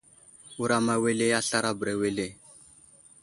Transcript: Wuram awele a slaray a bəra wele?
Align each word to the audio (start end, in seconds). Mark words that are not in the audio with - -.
Wuram 0.57 0.87
awele 0.93 1.27
a 1.39 1.41
slaray 1.47 1.69
a 1.71 1.77
bəra 1.79 1.93
wele? 2.01 2.27